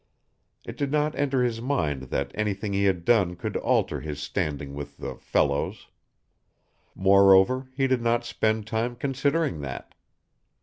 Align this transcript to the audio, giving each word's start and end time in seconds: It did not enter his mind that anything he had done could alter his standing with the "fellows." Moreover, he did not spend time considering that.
It 0.65 0.77
did 0.77 0.91
not 0.91 1.13
enter 1.13 1.43
his 1.43 1.61
mind 1.61 2.05
that 2.09 2.31
anything 2.33 2.73
he 2.73 2.85
had 2.85 3.05
done 3.05 3.35
could 3.35 3.55
alter 3.57 3.99
his 4.01 4.19
standing 4.19 4.73
with 4.73 4.97
the 4.97 5.13
"fellows." 5.17 5.89
Moreover, 6.95 7.69
he 7.75 7.85
did 7.85 8.01
not 8.01 8.25
spend 8.25 8.65
time 8.65 8.95
considering 8.95 9.61
that. 9.61 9.93